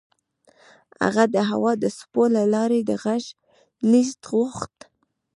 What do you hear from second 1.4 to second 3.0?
هوا د څپو له لارې د